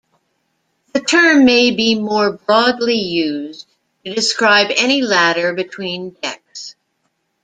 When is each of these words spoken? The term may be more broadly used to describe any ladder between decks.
The 0.95 0.99
term 0.99 1.45
may 1.45 1.69
be 1.69 1.93
more 1.93 2.31
broadly 2.33 2.95
used 2.97 3.67
to 4.03 4.11
describe 4.15 4.71
any 4.75 5.03
ladder 5.03 5.53
between 5.53 6.09
decks. 6.23 6.75